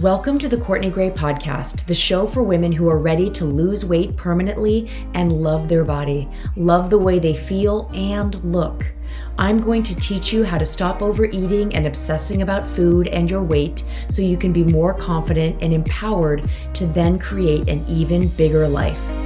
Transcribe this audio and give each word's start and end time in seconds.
Welcome 0.00 0.38
to 0.38 0.48
the 0.48 0.56
Courtney 0.56 0.88
Gray 0.88 1.10
Podcast, 1.10 1.84
the 1.84 1.94
show 1.94 2.26
for 2.26 2.42
women 2.42 2.72
who 2.72 2.88
are 2.88 2.96
ready 2.96 3.28
to 3.32 3.44
lose 3.44 3.84
weight 3.84 4.16
permanently 4.16 4.88
and 5.12 5.30
love 5.30 5.68
their 5.68 5.84
body, 5.84 6.26
love 6.56 6.88
the 6.88 6.96
way 6.96 7.18
they 7.18 7.34
feel 7.34 7.90
and 7.92 8.42
look. 8.42 8.86
I'm 9.36 9.58
going 9.58 9.82
to 9.82 9.94
teach 9.94 10.32
you 10.32 10.42
how 10.42 10.56
to 10.56 10.64
stop 10.64 11.02
overeating 11.02 11.74
and 11.74 11.86
obsessing 11.86 12.40
about 12.40 12.66
food 12.66 13.08
and 13.08 13.30
your 13.30 13.42
weight 13.42 13.84
so 14.08 14.22
you 14.22 14.38
can 14.38 14.54
be 14.54 14.64
more 14.64 14.94
confident 14.94 15.58
and 15.60 15.74
empowered 15.74 16.48
to 16.72 16.86
then 16.86 17.18
create 17.18 17.68
an 17.68 17.84
even 17.86 18.28
bigger 18.28 18.66
life. 18.66 19.19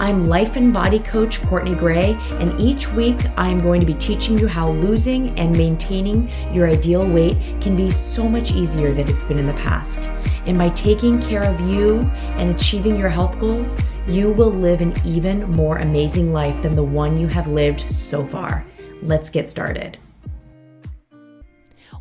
I'm 0.00 0.28
life 0.28 0.54
and 0.54 0.72
body 0.72 1.00
coach 1.00 1.42
Courtney 1.42 1.74
Gray, 1.74 2.12
and 2.38 2.60
each 2.60 2.86
week 2.92 3.18
I 3.36 3.48
am 3.48 3.60
going 3.60 3.80
to 3.80 3.86
be 3.86 3.94
teaching 3.94 4.38
you 4.38 4.46
how 4.46 4.70
losing 4.70 5.36
and 5.36 5.58
maintaining 5.58 6.30
your 6.54 6.68
ideal 6.68 7.04
weight 7.04 7.36
can 7.60 7.74
be 7.74 7.90
so 7.90 8.28
much 8.28 8.52
easier 8.52 8.94
than 8.94 9.08
it's 9.08 9.24
been 9.24 9.40
in 9.40 9.46
the 9.48 9.54
past. 9.54 10.08
And 10.46 10.56
by 10.56 10.68
taking 10.68 11.20
care 11.20 11.42
of 11.42 11.60
you 11.62 12.02
and 12.36 12.54
achieving 12.54 12.96
your 12.96 13.08
health 13.08 13.40
goals, 13.40 13.76
you 14.06 14.30
will 14.30 14.52
live 14.52 14.82
an 14.82 14.94
even 15.04 15.50
more 15.50 15.78
amazing 15.78 16.32
life 16.32 16.62
than 16.62 16.76
the 16.76 16.84
one 16.84 17.18
you 17.18 17.26
have 17.26 17.48
lived 17.48 17.90
so 17.90 18.24
far. 18.24 18.64
Let's 19.02 19.30
get 19.30 19.48
started. 19.48 19.98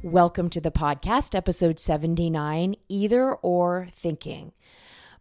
Welcome 0.03 0.51
to 0.51 0.61
the 0.61 0.69
podcast, 0.69 1.33
episode 1.33 1.79
79 1.79 2.75
Either 2.89 3.33
or 3.33 3.87
Thinking. 3.91 4.51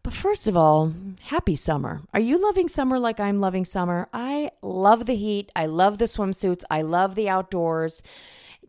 But 0.07 0.15
first 0.15 0.47
of 0.47 0.57
all, 0.57 0.93
happy 1.21 1.57
summer. 1.57 2.01
Are 2.15 2.21
you 2.21 2.41
loving 2.41 2.69
summer 2.69 2.97
like 2.97 3.19
I'm 3.19 3.41
loving 3.41 3.65
summer? 3.65 4.09
I 4.13 4.53
love 4.63 5.05
the 5.05 5.17
heat. 5.17 5.51
I 5.57 5.67
love 5.67 5.99
the 5.99 6.05
swimsuits. 6.05 6.63
I 6.71 6.83
love 6.83 7.17
the 7.17 7.29
outdoors. 7.29 8.05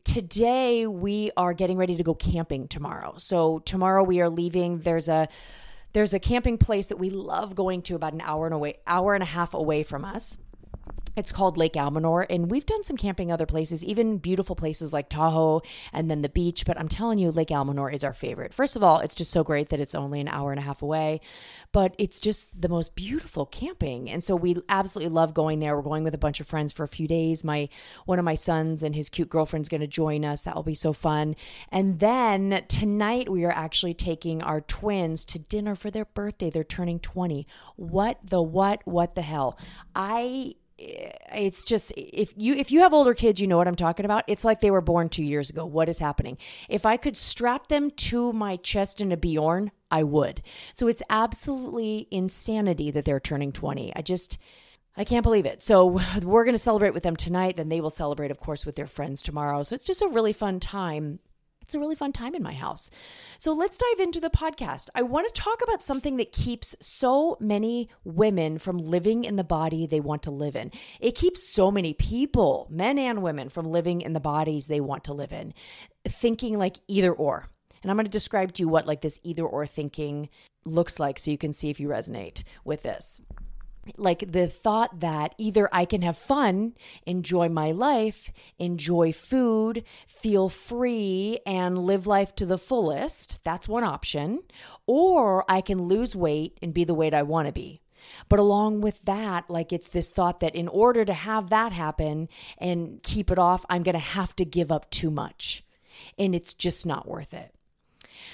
Today, 0.04 0.88
we 0.88 1.30
are 1.38 1.54
getting 1.54 1.78
ready 1.78 1.96
to 1.96 2.02
go 2.02 2.16
camping 2.16 2.68
tomorrow. 2.68 3.14
So, 3.18 3.60
tomorrow 3.60 4.02
we 4.02 4.20
are 4.20 4.32
leaving. 4.32 4.80
There's 4.80 5.10
a 5.10 5.28
there's 5.94 6.16
a 6.16 6.20
camping 6.20 6.58
place 6.58 6.88
that 6.88 6.98
we 6.98 7.12
love 7.12 7.54
going 7.54 7.84
to 7.84 7.94
about 7.94 8.14
an 8.14 8.22
hour 8.22 8.48
and 8.48 8.56
away 8.56 8.80
hour 8.88 9.14
and 9.14 9.22
a 9.22 9.28
half 9.28 9.54
away 9.54 9.84
from 9.84 10.06
us 10.06 10.40
it's 11.18 11.32
called 11.32 11.58
Lake 11.58 11.74
Almanor, 11.74 12.26
and 12.30 12.52
we've 12.52 12.66
done 12.66 12.84
some 12.84 12.96
camping 12.96 13.32
other 13.32 13.46
places, 13.46 13.84
even 13.84 14.20
beautiful 14.20 14.56
places 14.56 14.94
like 14.94 15.10
Tahoe 15.10 15.62
and 15.92 16.12
then 16.12 16.22
the 16.22 16.30
beach. 16.30 16.66
But 16.66 16.80
I'm 16.80 16.88
telling 16.88 17.18
you, 17.18 17.32
Lake 17.32 17.50
Almanor 17.50 17.92
is 17.92 18.04
our 18.04 18.14
favorite. 18.14 18.54
First 18.54 18.76
of 18.76 18.84
all, 18.84 19.00
it's 19.00 19.16
just 19.16 19.32
so 19.32 19.44
great 19.44 19.70
that 19.70 19.80
it's 19.80 19.96
only 19.96 20.22
an 20.22 20.28
hour 20.28 20.52
and 20.52 20.60
a 20.60 20.64
half 20.64 20.82
away, 20.82 21.22
but 21.72 21.96
it's 21.98 22.20
just 22.20 22.62
the 22.62 22.70
most 22.70 22.96
beautiful 22.96 23.46
camping. 23.46 24.10
And 24.10 24.24
so 24.24 24.36
we 24.36 24.58
absolutely 24.70 25.14
love 25.14 25.34
going 25.34 25.60
there. 25.60 25.76
We're 25.76 25.82
going 25.82 26.04
with 26.04 26.14
a 26.14 26.20
bunch 26.20 26.40
of 26.40 26.48
friends 26.48 26.72
for 26.72 26.84
a 26.84 26.88
few 26.88 27.08
days. 27.08 27.44
My 27.44 27.70
one 28.06 28.20
of 28.20 28.26
my 28.26 28.36
sons 28.36 28.84
and 28.84 28.96
his 28.96 29.10
cute 29.10 29.30
girlfriend's 29.30 29.70
going 29.70 29.82
to 29.82 29.88
join 29.88 30.24
us. 30.24 30.44
That 30.44 30.56
will 30.56 30.64
be 30.64 30.76
so 30.76 30.94
fun. 30.94 31.36
And 31.72 32.00
then 32.00 32.64
tonight 32.68 33.28
we 33.28 33.44
are 33.44 33.52
actually 33.52 33.96
taking 33.96 34.44
our 34.44 34.62
twins 34.62 35.26
to 35.26 35.40
dinner 35.40 35.76
for 35.76 35.90
their 35.90 36.06
birthday. 36.06 36.52
They're 36.52 36.64
turning 36.64 37.00
20. 37.00 37.48
What 37.76 38.20
the 38.24 38.42
what? 38.42 38.82
What 38.86 39.16
the 39.16 39.24
hell? 39.24 39.58
I 39.96 40.56
it's 40.78 41.64
just 41.64 41.92
if 41.98 42.34
you 42.38 42.54
if 42.54 42.72
you 42.72 42.82
have 42.82 42.94
older 42.94 43.14
kids 43.14 43.42
you 43.42 43.48
know 43.48 43.58
what 43.58 43.68
i'm 43.68 43.76
talking 43.76 44.06
about 44.06 44.24
it's 44.28 44.46
like 44.46 44.62
they 44.62 44.72
were 44.72 44.82
born 44.82 45.10
two 45.10 45.24
years 45.24 45.50
ago 45.50 45.66
what 45.66 45.90
is 45.90 45.98
happening 45.98 46.38
if 46.70 46.86
i 46.86 46.98
could 46.98 47.18
strap 47.18 47.68
them 47.68 47.90
to 47.92 48.32
my 48.34 48.56
chest 48.58 49.02
in 49.02 49.12
a 49.12 49.18
bjorn 49.18 49.72
i 49.90 50.04
would 50.04 50.42
so 50.74 50.88
it's 50.88 51.02
absolutely 51.10 52.08
insanity 52.12 52.92
that 52.92 53.06
they're 53.06 53.20
turning 53.20 53.52
20 53.52 53.96
i 53.96 54.02
just 54.02 54.40
I 55.00 55.04
can't 55.04 55.22
believe 55.22 55.46
it. 55.46 55.62
So, 55.62 56.00
we're 56.24 56.44
going 56.44 56.56
to 56.56 56.58
celebrate 56.58 56.96
with 56.96 57.04
them 57.04 57.16
tonight. 57.16 57.56
Then 57.56 57.70
they 57.70 57.82
will 57.82 57.92
celebrate, 57.92 58.32
of 58.32 58.40
course, 58.40 58.66
with 58.66 58.76
their 58.76 58.88
friends 58.88 59.22
tomorrow. 59.22 59.62
So, 59.62 59.76
it's 59.76 59.86
just 59.86 60.02
a 60.02 60.08
really 60.08 60.34
fun 60.34 60.60
time 60.60 61.20
it's 61.68 61.76
a 61.76 61.80
really 61.80 61.96
fun 61.96 62.14
time 62.14 62.34
in 62.34 62.42
my 62.42 62.54
house. 62.54 62.90
So 63.40 63.52
let's 63.52 63.78
dive 63.78 64.00
into 64.00 64.22
the 64.22 64.30
podcast. 64.30 64.88
I 64.96 65.02
want 65.02 65.28
to 65.28 65.42
talk 65.42 65.62
about 65.62 65.84
something 65.84 66.16
that 66.16 66.32
keeps 66.32 66.78
so 66.80 67.36
many 67.42 67.90
women 68.06 68.58
from 68.58 68.78
living 68.78 69.26
in 69.26 69.36
the 69.36 69.44
body 69.44 69.86
they 69.86 70.00
want 70.00 70.24
to 70.24 70.32
live 70.32 70.56
in. 70.56 70.72
It 71.02 71.16
keeps 71.16 71.46
so 71.46 71.70
many 71.70 71.94
people, 71.94 72.68
men 72.70 72.98
and 72.98 73.22
women, 73.22 73.50
from 73.50 73.66
living 73.66 74.00
in 74.00 74.14
the 74.14 74.22
bodies 74.22 74.68
they 74.68 74.80
want 74.80 75.04
to 75.04 75.14
live 75.14 75.34
in, 75.34 75.54
thinking 76.08 76.58
like 76.58 76.78
either 76.88 77.12
or. 77.12 77.50
And 77.84 77.92
I'm 77.92 77.98
going 77.98 78.06
to 78.06 78.12
describe 78.12 78.54
to 78.54 78.64
you 78.64 78.70
what 78.70 78.88
like 78.88 79.02
this 79.02 79.20
either 79.24 79.44
or 79.44 79.68
thinking 79.68 80.30
looks 80.64 81.02
like 81.02 81.20
so 81.20 81.32
you 81.32 81.38
can 81.38 81.52
see 81.52 81.70
if 81.70 81.82
you 81.82 81.90
resonate 81.90 82.44
with 82.64 82.82
this 82.82 83.20
like 83.98 84.32
the 84.32 84.48
thought 84.48 85.00
that 85.00 85.34
either 85.38 85.70
I 85.72 85.86
can 85.86 86.02
have 86.02 86.18
fun, 86.18 86.74
enjoy 87.06 87.50
my 87.50 87.72
life, 87.72 88.32
enjoy 88.60 89.14
food, 89.14 89.84
feel 90.08 90.50
free, 90.50 91.40
and 91.46 91.78
live 91.80 92.08
life 92.08 92.36
to 92.36 92.46
the 92.46 92.58
fullest. 92.58 93.44
That's 93.44 93.70
one 93.70 93.84
option. 93.84 94.44
Or 94.86 95.46
I 95.50 95.62
can 95.62 95.84
lose 95.84 96.16
weight 96.16 96.58
and 96.62 96.74
be 96.74 96.84
the 96.84 96.94
weight 96.94 97.14
I 97.14 97.24
want 97.24 97.48
to 97.48 97.54
be. 97.54 97.82
But 98.30 98.40
along 98.40 98.82
with 98.82 99.04
that, 99.06 99.50
like 99.50 99.74
it's 99.74 99.90
this 99.90 100.10
thought 100.10 100.40
that 100.40 100.56
in 100.56 100.68
order 100.68 101.04
to 101.06 101.14
have 101.14 101.50
that 101.50 101.72
happen 101.72 102.30
and 102.58 103.02
keep 103.04 103.32
it 103.32 103.40
off, 103.40 103.66
I'm 103.70 103.84
going 103.84 103.94
to 103.94 104.00
have 104.00 104.36
to 104.38 104.46
give 104.46 104.72
up 104.72 104.90
too 104.90 105.12
much. 105.12 105.64
And 106.18 106.36
it's 106.36 106.54
just 106.54 106.86
not 106.86 107.08
worth 107.08 107.34
it. 107.34 107.54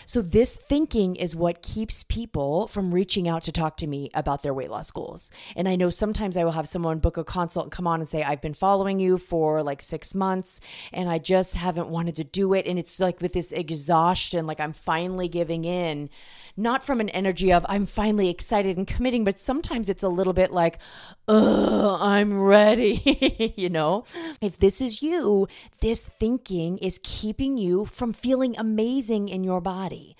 So, 0.05 0.21
this 0.21 0.55
thinking 0.55 1.15
is 1.15 1.35
what 1.35 1.61
keeps 1.61 2.03
people 2.03 2.67
from 2.67 2.93
reaching 2.93 3.27
out 3.27 3.43
to 3.43 3.51
talk 3.51 3.77
to 3.77 3.87
me 3.87 4.09
about 4.13 4.43
their 4.43 4.53
weight 4.53 4.69
loss 4.69 4.91
goals. 4.91 5.31
And 5.55 5.67
I 5.67 5.75
know 5.75 5.89
sometimes 5.89 6.37
I 6.37 6.43
will 6.43 6.51
have 6.51 6.67
someone 6.67 6.99
book 6.99 7.17
a 7.17 7.23
consult 7.23 7.65
and 7.65 7.71
come 7.71 7.87
on 7.87 7.99
and 7.99 8.09
say, 8.09 8.23
I've 8.23 8.41
been 8.41 8.53
following 8.53 8.99
you 8.99 9.17
for 9.17 9.63
like 9.63 9.81
six 9.81 10.13
months 10.13 10.59
and 10.91 11.09
I 11.09 11.17
just 11.17 11.55
haven't 11.55 11.89
wanted 11.89 12.15
to 12.17 12.23
do 12.23 12.53
it. 12.53 12.65
And 12.67 12.77
it's 12.77 12.99
like 12.99 13.21
with 13.21 13.33
this 13.33 13.51
exhaustion, 13.51 14.47
like 14.47 14.59
I'm 14.59 14.73
finally 14.73 15.27
giving 15.27 15.65
in 15.65 16.09
not 16.55 16.83
from 16.83 17.01
an 17.01 17.09
energy 17.09 17.51
of 17.51 17.65
I'm 17.67 17.85
finally 17.85 18.29
excited 18.29 18.77
and 18.77 18.85
committing, 18.85 19.23
but 19.23 19.39
sometimes 19.39 19.89
it's 19.89 20.03
a 20.03 20.09
little 20.09 20.33
bit 20.33 20.51
like, 20.51 20.79
ugh, 21.27 21.97
I'm 22.01 22.41
ready. 22.41 23.53
you 23.57 23.69
know, 23.69 24.05
if 24.41 24.57
this 24.57 24.81
is 24.81 25.01
you, 25.01 25.47
this 25.79 26.03
thinking 26.03 26.77
is 26.79 26.99
keeping 27.03 27.57
you 27.57 27.85
from 27.85 28.13
feeling 28.13 28.55
amazing 28.57 29.29
in 29.29 29.43
your 29.43 29.61
body. 29.61 30.15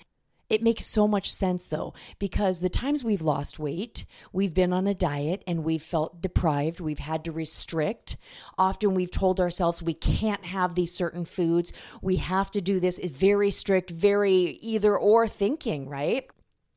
It 0.50 0.62
makes 0.62 0.84
so 0.84 1.08
much 1.08 1.32
sense 1.32 1.66
though, 1.66 1.94
because 2.18 2.60
the 2.60 2.68
times 2.68 3.02
we've 3.02 3.22
lost 3.22 3.58
weight, 3.58 4.04
we've 4.32 4.52
been 4.52 4.72
on 4.72 4.86
a 4.86 4.94
diet 4.94 5.42
and 5.46 5.64
we've 5.64 5.82
felt 5.82 6.20
deprived, 6.20 6.80
we've 6.80 6.98
had 6.98 7.24
to 7.24 7.32
restrict. 7.32 8.16
Often 8.58 8.94
we've 8.94 9.10
told 9.10 9.40
ourselves 9.40 9.82
we 9.82 9.94
can't 9.94 10.44
have 10.44 10.74
these 10.74 10.92
certain 10.92 11.24
foods, 11.24 11.72
we 12.02 12.16
have 12.16 12.50
to 12.52 12.60
do 12.60 12.78
this. 12.78 12.98
It's 12.98 13.16
very 13.16 13.50
strict, 13.50 13.90
very 13.90 14.58
either 14.60 14.96
or 14.96 15.26
thinking, 15.26 15.88
right? 15.88 16.30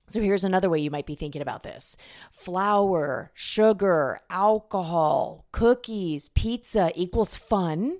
So 0.09 0.21
here's 0.21 0.43
another 0.43 0.69
way 0.69 0.79
you 0.79 0.91
might 0.91 1.05
be 1.05 1.15
thinking 1.15 1.41
about 1.41 1.63
this 1.63 1.97
flour, 2.31 3.31
sugar, 3.33 4.17
alcohol, 4.29 5.45
cookies, 5.51 6.29
pizza 6.29 6.91
equals 6.95 7.35
fun 7.35 7.97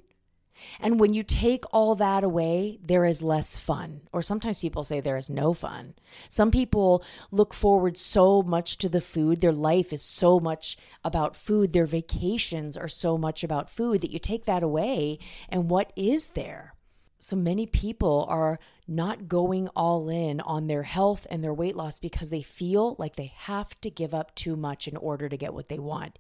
and 0.80 1.00
when 1.00 1.14
you 1.14 1.24
take 1.24 1.66
all 1.72 1.96
that 1.96 2.24
away, 2.24 2.80
there 2.84 3.06
is 3.06 3.22
less 3.22 3.60
fun. 3.60 4.02
Or 4.12 4.22
sometimes 4.22 4.62
people 4.62 4.84
say 4.84 5.00
there 5.00 5.18
is 5.18 5.30
no 5.30 5.54
fun. 5.54 5.94
Some 6.30 6.52
people 6.52 7.04
look 7.32 7.54
forward 7.54 7.98
so 7.98 8.42
much 8.42 8.78
to 8.80 8.90
the 8.90 9.02
food. 9.02 9.42
Their 9.42 9.52
life 9.52 9.94
is 9.94 10.02
so 10.02 10.40
much 10.40 10.78
about 11.04 11.36
food. 11.36 11.74
Their 11.74 11.86
vacations 11.86 12.76
are 12.78 12.88
so 12.88 13.18
much 13.18 13.44
about 13.44 13.70
food 13.70 14.02
that 14.02 14.12
you 14.12 14.20
take 14.20 14.46
that 14.46 14.64
away. 14.64 15.20
And 15.50 15.70
what 15.70 15.94
is 15.96 16.30
there? 16.30 16.74
So 17.20 17.36
many 17.36 17.66
people 17.66 18.26
are 18.30 18.60
not 18.88 19.28
going 19.28 19.68
all 19.70 20.10
in 20.10 20.40
on 20.42 20.68
their 20.68 20.84
health 20.84 21.26
and 21.30 21.44
their 21.44 21.54
weight 21.54 21.76
loss 21.76 22.00
because 22.00 22.30
they 22.30 22.42
feel 22.42 22.96
like 23.00 23.16
they 23.16 23.34
have 23.36 23.80
to 23.82 23.90
give 23.90 24.14
up 24.14 24.36
too 24.36 24.56
much 24.56 24.88
in 24.88 24.96
order 24.98 25.28
to 25.28 25.38
get 25.38 25.54
what 25.54 25.68
they 25.70 25.80
want. 25.80 26.20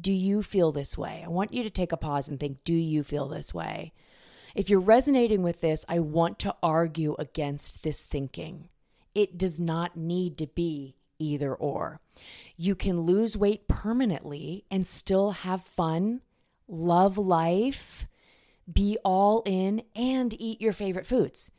Do 0.00 0.12
you 0.12 0.42
feel 0.42 0.72
this 0.72 0.96
way? 0.96 1.22
I 1.24 1.28
want 1.28 1.52
you 1.52 1.62
to 1.62 1.70
take 1.70 1.92
a 1.92 1.96
pause 1.96 2.28
and 2.28 2.40
think 2.40 2.64
do 2.64 2.74
you 2.74 3.02
feel 3.02 3.28
this 3.28 3.52
way? 3.52 3.92
If 4.54 4.70
you're 4.70 4.80
resonating 4.80 5.42
with 5.42 5.60
this, 5.60 5.84
I 5.88 6.00
want 6.00 6.38
to 6.40 6.56
argue 6.62 7.14
against 7.18 7.82
this 7.82 8.02
thinking. 8.02 8.68
It 9.14 9.38
does 9.38 9.60
not 9.60 9.96
need 9.96 10.38
to 10.38 10.46
be 10.46 10.96
either 11.18 11.54
or. 11.54 12.00
You 12.56 12.74
can 12.74 13.00
lose 13.00 13.36
weight 13.36 13.68
permanently 13.68 14.64
and 14.70 14.86
still 14.86 15.32
have 15.32 15.62
fun, 15.62 16.22
love 16.66 17.18
life, 17.18 18.08
be 18.72 18.98
all 19.04 19.42
in, 19.46 19.82
and 19.94 20.34
eat 20.40 20.60
your 20.60 20.72
favorite 20.72 21.06
foods. 21.06 21.50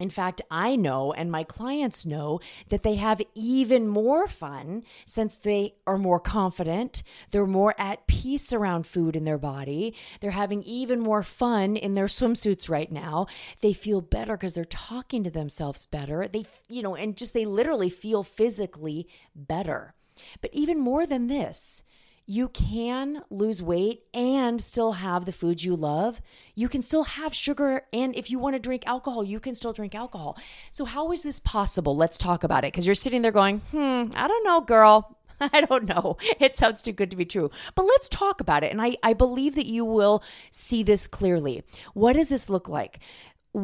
In 0.00 0.10
fact, 0.10 0.40
I 0.48 0.76
know 0.76 1.12
and 1.12 1.30
my 1.30 1.42
clients 1.42 2.06
know 2.06 2.38
that 2.68 2.84
they 2.84 2.94
have 2.94 3.20
even 3.34 3.88
more 3.88 4.28
fun 4.28 4.84
since 5.04 5.34
they 5.34 5.74
are 5.88 5.98
more 5.98 6.20
confident. 6.20 7.02
They're 7.32 7.48
more 7.48 7.74
at 7.78 8.06
peace 8.06 8.52
around 8.52 8.86
food 8.86 9.16
in 9.16 9.24
their 9.24 9.38
body. 9.38 9.94
They're 10.20 10.30
having 10.30 10.62
even 10.62 11.00
more 11.00 11.24
fun 11.24 11.74
in 11.74 11.94
their 11.94 12.06
swimsuits 12.06 12.70
right 12.70 12.92
now. 12.92 13.26
They 13.60 13.72
feel 13.72 14.00
better 14.00 14.36
because 14.36 14.52
they're 14.52 14.64
talking 14.64 15.24
to 15.24 15.30
themselves 15.30 15.84
better. 15.84 16.28
They, 16.28 16.44
you 16.68 16.82
know, 16.82 16.94
and 16.94 17.16
just 17.16 17.34
they 17.34 17.44
literally 17.44 17.90
feel 17.90 18.22
physically 18.22 19.08
better. 19.34 19.94
But 20.40 20.50
even 20.52 20.78
more 20.78 21.06
than 21.06 21.26
this, 21.26 21.82
you 22.30 22.50
can 22.50 23.22
lose 23.30 23.62
weight 23.62 24.02
and 24.12 24.60
still 24.60 24.92
have 24.92 25.24
the 25.24 25.32
foods 25.32 25.64
you 25.64 25.74
love. 25.74 26.20
You 26.54 26.68
can 26.68 26.82
still 26.82 27.04
have 27.04 27.34
sugar. 27.34 27.86
And 27.90 28.14
if 28.14 28.30
you 28.30 28.38
want 28.38 28.54
to 28.54 28.58
drink 28.58 28.82
alcohol, 28.86 29.24
you 29.24 29.40
can 29.40 29.54
still 29.54 29.72
drink 29.72 29.94
alcohol. 29.94 30.36
So, 30.70 30.84
how 30.84 31.10
is 31.10 31.22
this 31.22 31.40
possible? 31.40 31.96
Let's 31.96 32.18
talk 32.18 32.44
about 32.44 32.64
it. 32.64 32.72
Because 32.72 32.84
you're 32.84 32.94
sitting 32.94 33.22
there 33.22 33.32
going, 33.32 33.60
hmm, 33.70 34.10
I 34.14 34.28
don't 34.28 34.44
know, 34.44 34.60
girl. 34.60 35.16
I 35.40 35.62
don't 35.62 35.84
know. 35.84 36.18
It 36.38 36.54
sounds 36.54 36.82
too 36.82 36.92
good 36.92 37.10
to 37.10 37.16
be 37.16 37.24
true. 37.24 37.50
But 37.74 37.84
let's 37.84 38.10
talk 38.10 38.42
about 38.42 38.62
it. 38.62 38.72
And 38.72 38.82
I, 38.82 38.96
I 39.02 39.14
believe 39.14 39.54
that 39.54 39.66
you 39.66 39.86
will 39.86 40.22
see 40.50 40.82
this 40.82 41.06
clearly. 41.06 41.64
What 41.94 42.12
does 42.12 42.28
this 42.28 42.50
look 42.50 42.68
like? 42.68 43.00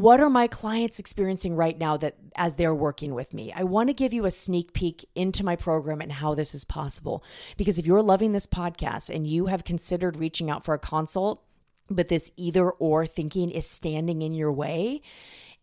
What 0.01 0.21
are 0.21 0.31
my 0.31 0.47
clients 0.47 0.99
experiencing 0.99 1.57
right 1.57 1.79
now 1.79 1.97
that 1.97 2.17
as 2.37 2.55
they're 2.55 2.75
working 2.75 3.15
with 3.15 3.33
me? 3.33 3.53
I 3.53 3.65
want 3.65 3.89
to 3.89 3.95
give 3.95 4.13
you 4.13 4.25
a 4.25 4.31
sneak 4.31 4.73
peek 4.73 5.09
into 5.15 5.45
my 5.45 5.57
program 5.57 6.01
and 6.01 6.13
how 6.13 6.35
this 6.35 6.55
is 6.55 6.65
possible. 6.65 7.25
Because 7.57 7.79
if 7.79 7.87
you're 7.87 8.03
loving 8.03 8.33
this 8.33 8.47
podcast 8.47 9.15
and 9.15 9.27
you 9.27 9.47
have 9.47 9.65
considered 9.65 10.17
reaching 10.17 10.51
out 10.51 10.65
for 10.65 10.75
a 10.75 10.79
consult 10.79 11.45
but 11.91 12.09
this 12.09 12.31
either 12.37 12.71
or 12.71 13.07
thinking 13.07 13.51
is 13.51 13.69
standing 13.69 14.23
in 14.23 14.33
your 14.33 14.53
way 14.53 15.03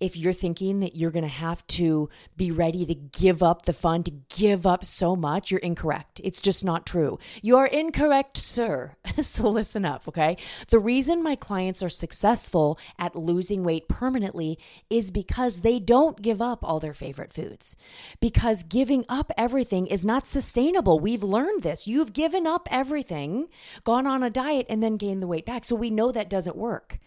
if 0.01 0.18
you're 0.18 0.33
thinking 0.33 0.80
that 0.80 0.95
you're 0.95 1.12
going 1.12 1.24
to 1.24 1.30
have 1.30 1.65
to 1.68 2.09
be 2.36 2.50
ready 2.50 2.86
to 2.88 2.95
give 2.95 3.44
up 3.44 3.65
the 3.65 3.71
fun, 3.71 4.03
to 4.03 4.12
give 4.30 4.65
up 4.65 4.83
so 4.83 5.15
much, 5.15 5.51
you're 5.51 5.59
incorrect. 5.59 6.19
It's 6.24 6.42
just 6.42 6.65
not 6.65 6.88
true. 6.88 7.19
You 7.44 7.57
are 7.57 7.68
incorrect, 7.68 8.36
sir. 8.36 8.95
so 9.21 9.48
listen 9.48 9.86
up, 9.86 10.07
okay? 10.07 10.38
The 10.69 10.80
reason 10.80 11.21
my 11.21 11.36
clients 11.36 11.83
are 11.83 11.89
successful 11.89 12.80
at 12.98 13.15
losing 13.15 13.63
weight 13.63 13.88
permanently 13.88 14.57
is 14.89 15.12
because 15.12 15.62
they 15.62 15.77
don't 15.77 16.19
give 16.19 16.42
up 16.42 16.63
all 16.63 16.80
their 16.80 16.95
favorite 16.95 17.31
foods. 17.31 17.75
Because 18.19 18.63
giving 18.63 19.06
up 19.07 19.31
everything 19.38 19.86
is 19.86 20.04
not 20.04 20.25
sustainable. 20.25 21.00
We've 21.00 21.24
learned 21.24 21.62
this. 21.62 21.88
You've 21.88 22.12
given 22.12 22.47
up 22.47 22.68
everything, 22.71 23.50
gone 23.83 24.07
on 24.07 24.24
a 24.24 24.31
diet, 24.31 24.65
and 24.68 24.81
then 24.81 24.97
gained 24.97 25.21
the 25.21 25.27
weight 25.27 25.45
back. 25.45 25.63
So 25.63 25.75
we 25.75 25.92
know 25.92 26.12
that 26.12 26.27
doesn't 26.27 26.57
work. 26.57 26.97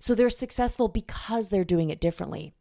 So 0.00 0.14
they're 0.14 0.30
successful 0.30 0.88
because 0.88 1.48
they're 1.48 1.64
doing 1.64 1.90
it 1.90 2.00
differently. 2.00 2.52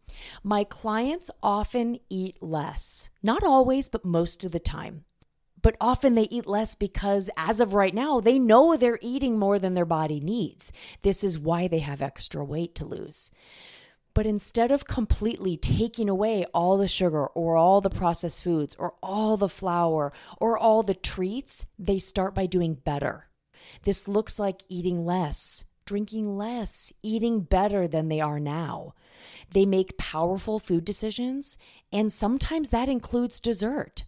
My 0.44 0.64
clients 0.64 1.32
often 1.42 2.00
eat 2.10 2.42
less, 2.42 3.10
not 3.22 3.44
always, 3.44 3.90
but 3.90 4.06
most 4.06 4.44
of 4.44 4.52
the 4.52 4.60
time. 4.60 5.06
But 5.62 5.78
often 5.80 6.16
they 6.16 6.24
eat 6.24 6.46
less 6.46 6.76
because, 6.76 7.30
as 7.38 7.62
of 7.62 7.74
right 7.74 7.94
now, 7.94 8.20
they 8.20 8.38
know 8.38 8.76
they're 8.76 9.00
eating 9.02 9.40
more 9.40 9.58
than 9.60 9.74
their 9.74 9.86
body 9.86 10.20
needs. 10.20 10.74
This 11.04 11.24
is 11.24 11.40
why 11.40 11.68
they 11.68 11.80
have 11.80 12.02
extra 12.02 12.44
weight 12.44 12.76
to 12.76 12.86
lose. 12.86 13.32
But 14.14 14.26
instead 14.28 14.72
of 14.72 14.86
completely 14.86 15.58
taking 15.58 16.10
away 16.10 16.46
all 16.54 16.78
the 16.78 16.88
sugar 16.88 17.26
or 17.28 17.56
all 17.56 17.82
the 17.82 17.90
processed 17.90 18.44
foods 18.44 18.76
or 18.78 18.94
all 19.02 19.38
the 19.38 19.50
flour 19.50 20.14
or 20.38 20.58
all 20.58 20.84
the 20.84 20.94
treats, 20.94 21.66
they 21.80 21.98
start 21.98 22.36
by 22.36 22.46
doing 22.46 22.76
better. 22.76 23.30
This 23.84 24.08
looks 24.08 24.38
like 24.38 24.62
eating 24.70 25.06
less, 25.06 25.64
drinking 25.86 26.38
less, 26.38 26.94
eating 27.02 27.42
better 27.42 27.88
than 27.88 28.10
they 28.10 28.22
are 28.22 28.40
now. 28.40 28.94
They 29.52 29.66
make 29.66 29.98
powerful 29.98 30.60
food 30.60 30.86
decisions, 30.86 31.58
and 31.92 32.12
sometimes 32.12 32.70
that 32.70 32.90
includes 32.90 33.40
dessert. 33.40 34.04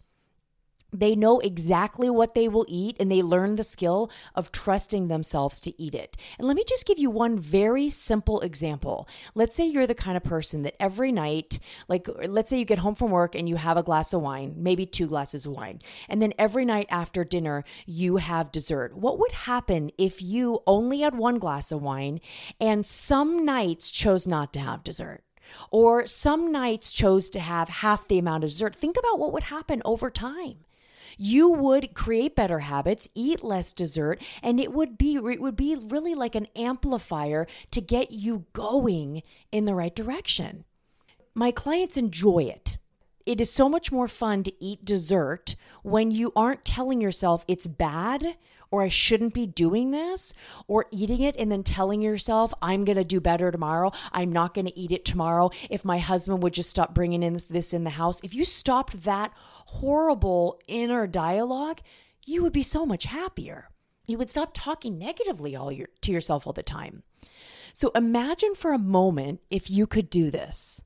They 0.98 1.14
know 1.14 1.40
exactly 1.40 2.08
what 2.08 2.34
they 2.34 2.48
will 2.48 2.64
eat 2.68 2.96
and 2.98 3.10
they 3.10 3.22
learn 3.22 3.56
the 3.56 3.64
skill 3.64 4.10
of 4.34 4.50
trusting 4.50 5.08
themselves 5.08 5.60
to 5.62 5.82
eat 5.82 5.94
it. 5.94 6.16
And 6.38 6.46
let 6.48 6.56
me 6.56 6.64
just 6.66 6.86
give 6.86 6.98
you 6.98 7.10
one 7.10 7.38
very 7.38 7.90
simple 7.90 8.40
example. 8.40 9.06
Let's 9.34 9.54
say 9.54 9.66
you're 9.66 9.86
the 9.86 9.94
kind 9.94 10.16
of 10.16 10.24
person 10.24 10.62
that 10.62 10.80
every 10.80 11.12
night, 11.12 11.58
like 11.88 12.08
let's 12.26 12.48
say 12.48 12.58
you 12.58 12.64
get 12.64 12.78
home 12.78 12.94
from 12.94 13.10
work 13.10 13.34
and 13.34 13.48
you 13.48 13.56
have 13.56 13.76
a 13.76 13.82
glass 13.82 14.12
of 14.12 14.22
wine, 14.22 14.54
maybe 14.56 14.86
two 14.86 15.06
glasses 15.06 15.44
of 15.44 15.52
wine, 15.52 15.80
and 16.08 16.22
then 16.22 16.32
every 16.38 16.64
night 16.64 16.86
after 16.88 17.24
dinner 17.24 17.64
you 17.84 18.16
have 18.16 18.52
dessert. 18.52 18.96
What 18.96 19.18
would 19.18 19.32
happen 19.32 19.90
if 19.98 20.22
you 20.22 20.60
only 20.66 21.00
had 21.00 21.16
one 21.16 21.38
glass 21.38 21.70
of 21.72 21.82
wine 21.82 22.20
and 22.58 22.86
some 22.86 23.44
nights 23.44 23.90
chose 23.90 24.26
not 24.26 24.52
to 24.54 24.60
have 24.60 24.82
dessert? 24.84 25.22
Or 25.70 26.06
some 26.06 26.50
nights 26.50 26.90
chose 26.90 27.30
to 27.30 27.40
have 27.40 27.68
half 27.68 28.08
the 28.08 28.18
amount 28.18 28.42
of 28.42 28.50
dessert. 28.50 28.74
Think 28.74 28.96
about 28.96 29.20
what 29.20 29.32
would 29.32 29.44
happen 29.44 29.80
over 29.84 30.10
time 30.10 30.65
you 31.16 31.50
would 31.50 31.94
create 31.94 32.36
better 32.36 32.60
habits, 32.60 33.08
eat 33.14 33.42
less 33.42 33.72
dessert, 33.72 34.22
and 34.42 34.60
it 34.60 34.72
would 34.72 34.98
be 34.98 35.16
it 35.16 35.40
would 35.40 35.56
be 35.56 35.76
really 35.76 36.14
like 36.14 36.34
an 36.34 36.48
amplifier 36.54 37.46
to 37.70 37.80
get 37.80 38.10
you 38.10 38.44
going 38.52 39.22
in 39.50 39.64
the 39.64 39.74
right 39.74 39.94
direction. 39.94 40.64
My 41.34 41.50
clients 41.50 41.96
enjoy 41.96 42.44
it. 42.44 42.78
It 43.24 43.40
is 43.40 43.50
so 43.50 43.68
much 43.68 43.90
more 43.90 44.08
fun 44.08 44.44
to 44.44 44.52
eat 44.64 44.84
dessert 44.84 45.56
when 45.82 46.10
you 46.10 46.32
aren't 46.36 46.64
telling 46.64 47.00
yourself 47.00 47.44
it's 47.48 47.66
bad 47.66 48.36
or 48.70 48.82
I 48.82 48.88
shouldn't 48.88 49.34
be 49.34 49.46
doing 49.46 49.90
this, 49.90 50.34
or 50.66 50.86
eating 50.90 51.20
it 51.20 51.36
and 51.36 51.50
then 51.50 51.62
telling 51.62 52.02
yourself, 52.02 52.52
I'm 52.60 52.84
going 52.84 52.96
to 52.96 53.04
do 53.04 53.20
better 53.20 53.50
tomorrow. 53.50 53.92
I'm 54.12 54.32
not 54.32 54.54
going 54.54 54.66
to 54.66 54.78
eat 54.78 54.92
it 54.92 55.04
tomorrow. 55.04 55.50
If 55.70 55.84
my 55.84 55.98
husband 55.98 56.42
would 56.42 56.54
just 56.54 56.70
stop 56.70 56.94
bringing 56.94 57.22
in 57.22 57.38
this 57.48 57.72
in 57.72 57.84
the 57.84 57.90
house, 57.90 58.20
if 58.22 58.34
you 58.34 58.44
stopped 58.44 59.02
that 59.04 59.32
horrible 59.36 60.60
inner 60.66 61.06
dialogue, 61.06 61.80
you 62.24 62.42
would 62.42 62.52
be 62.52 62.62
so 62.62 62.84
much 62.84 63.04
happier. 63.04 63.70
You 64.06 64.18
would 64.18 64.30
stop 64.30 64.50
talking 64.52 64.98
negatively 64.98 65.56
all 65.56 65.72
your, 65.72 65.88
to 66.02 66.12
yourself 66.12 66.46
all 66.46 66.52
the 66.52 66.62
time. 66.62 67.02
So 67.74 67.90
imagine 67.94 68.54
for 68.54 68.72
a 68.72 68.78
moment 68.78 69.40
if 69.50 69.70
you 69.70 69.86
could 69.86 70.10
do 70.10 70.30
this. 70.30 70.82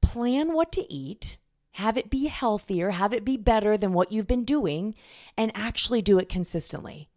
Plan 0.00 0.52
what 0.52 0.72
to 0.72 0.92
eat, 0.92 1.36
have 1.74 1.96
it 1.96 2.08
be 2.08 2.26
healthier, 2.26 2.90
have 2.90 3.12
it 3.12 3.24
be 3.24 3.36
better 3.36 3.76
than 3.76 3.92
what 3.92 4.12
you've 4.12 4.28
been 4.28 4.44
doing, 4.44 4.94
and 5.36 5.50
actually 5.56 6.00
do 6.00 6.18
it 6.18 6.28
consistently. 6.28 7.08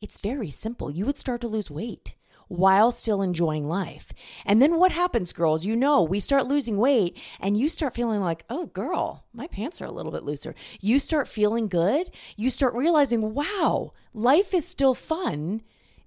It's 0.00 0.18
very 0.18 0.50
simple. 0.50 0.90
You 0.90 1.04
would 1.04 1.18
start 1.18 1.42
to 1.42 1.48
lose 1.48 1.70
weight 1.70 2.14
while 2.48 2.92
still 2.92 3.20
enjoying 3.20 3.68
life. 3.68 4.12
And 4.46 4.62
then 4.62 4.78
what 4.78 4.92
happens, 4.92 5.32
girls? 5.32 5.66
You 5.66 5.76
know, 5.76 6.02
we 6.02 6.18
start 6.18 6.46
losing 6.46 6.78
weight 6.78 7.18
and 7.40 7.58
you 7.58 7.68
start 7.68 7.94
feeling 7.94 8.22
like, 8.22 8.44
oh, 8.48 8.66
girl, 8.66 9.24
my 9.34 9.48
pants 9.48 9.82
are 9.82 9.86
a 9.86 9.92
little 9.92 10.12
bit 10.12 10.22
looser. 10.22 10.54
You 10.80 10.98
start 10.98 11.28
feeling 11.28 11.68
good. 11.68 12.10
You 12.36 12.48
start 12.48 12.74
realizing, 12.74 13.34
wow, 13.34 13.92
life 14.14 14.54
is 14.54 14.66
still 14.66 14.94
fun 14.94 15.60